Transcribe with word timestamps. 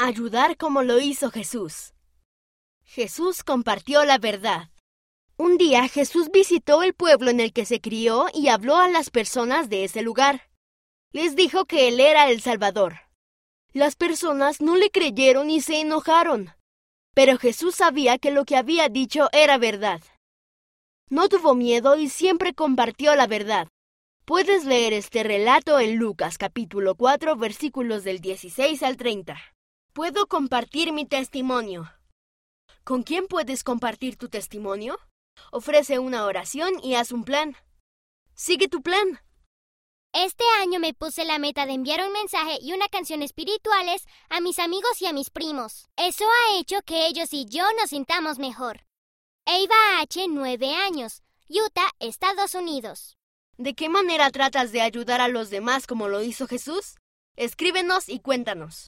Ayudar 0.00 0.56
como 0.56 0.84
lo 0.84 1.00
hizo 1.00 1.32
Jesús. 1.32 1.92
Jesús 2.84 3.42
compartió 3.42 4.04
la 4.04 4.18
verdad. 4.18 4.70
Un 5.36 5.58
día 5.58 5.88
Jesús 5.88 6.30
visitó 6.32 6.84
el 6.84 6.94
pueblo 6.94 7.32
en 7.32 7.40
el 7.40 7.52
que 7.52 7.64
se 7.64 7.80
crió 7.80 8.26
y 8.32 8.46
habló 8.46 8.76
a 8.76 8.86
las 8.86 9.10
personas 9.10 9.68
de 9.68 9.82
ese 9.82 10.02
lugar. 10.02 10.42
Les 11.10 11.34
dijo 11.34 11.64
que 11.64 11.88
Él 11.88 11.98
era 11.98 12.30
el 12.30 12.40
Salvador. 12.40 12.94
Las 13.72 13.96
personas 13.96 14.60
no 14.60 14.76
le 14.76 14.90
creyeron 14.90 15.50
y 15.50 15.60
se 15.60 15.80
enojaron. 15.80 16.52
Pero 17.12 17.36
Jesús 17.36 17.74
sabía 17.74 18.18
que 18.18 18.30
lo 18.30 18.44
que 18.44 18.56
había 18.56 18.88
dicho 18.88 19.28
era 19.32 19.58
verdad. 19.58 20.00
No 21.10 21.28
tuvo 21.28 21.56
miedo 21.56 21.96
y 21.98 22.08
siempre 22.08 22.54
compartió 22.54 23.16
la 23.16 23.26
verdad. 23.26 23.66
Puedes 24.24 24.64
leer 24.64 24.92
este 24.92 25.24
relato 25.24 25.80
en 25.80 25.96
Lucas 25.96 26.38
capítulo 26.38 26.94
4 26.94 27.34
versículos 27.34 28.04
del 28.04 28.20
16 28.20 28.84
al 28.84 28.96
30. 28.96 29.36
Puedo 29.92 30.26
compartir 30.26 30.92
mi 30.92 31.06
testimonio. 31.06 31.90
¿Con 32.84 33.02
quién 33.02 33.26
puedes 33.26 33.64
compartir 33.64 34.16
tu 34.16 34.28
testimonio? 34.28 34.96
Ofrece 35.50 35.98
una 35.98 36.24
oración 36.24 36.74
y 36.82 36.94
haz 36.94 37.12
un 37.12 37.24
plan. 37.24 37.56
Sigue 38.34 38.68
tu 38.68 38.82
plan. 38.82 39.20
Este 40.12 40.44
año 40.62 40.80
me 40.80 40.94
puse 40.94 41.24
la 41.24 41.38
meta 41.38 41.66
de 41.66 41.72
enviar 41.72 42.00
un 42.06 42.12
mensaje 42.12 42.58
y 42.62 42.72
una 42.72 42.88
canción 42.88 43.22
espirituales 43.22 44.06
a 44.30 44.40
mis 44.40 44.58
amigos 44.58 45.02
y 45.02 45.06
a 45.06 45.12
mis 45.12 45.30
primos. 45.30 45.88
Eso 45.96 46.24
ha 46.24 46.58
hecho 46.58 46.80
que 46.82 47.06
ellos 47.06 47.28
y 47.32 47.46
yo 47.46 47.64
nos 47.80 47.90
sintamos 47.90 48.38
mejor. 48.38 48.86
Eva 49.46 50.00
H., 50.00 50.26
nueve 50.28 50.74
años, 50.74 51.22
Utah, 51.48 51.90
Estados 51.98 52.54
Unidos. 52.54 53.16
¿De 53.56 53.74
qué 53.74 53.88
manera 53.88 54.30
tratas 54.30 54.70
de 54.72 54.80
ayudar 54.80 55.20
a 55.20 55.28
los 55.28 55.50
demás 55.50 55.86
como 55.86 56.08
lo 56.08 56.22
hizo 56.22 56.46
Jesús? 56.46 56.96
Escríbenos 57.36 58.08
y 58.08 58.20
cuéntanos. 58.20 58.76